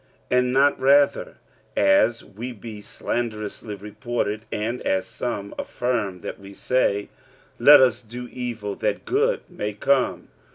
45:003:008 0.31 0.39
And 0.39 0.53
not 0.53 0.79
rather, 0.79 1.37
(as 1.77 2.25
we 2.25 2.51
be 2.53 2.81
slanderously 2.81 3.75
reported, 3.75 4.45
and 4.51 4.81
as 4.81 5.05
some 5.05 5.53
affirm 5.59 6.21
that 6.21 6.39
we 6.39 6.55
say,) 6.55 7.09
Let 7.59 7.81
us 7.81 8.01
do 8.01 8.27
evil, 8.31 8.73
that 8.77 9.05
good 9.05 9.41
may 9.47 9.73
come? 9.73 10.29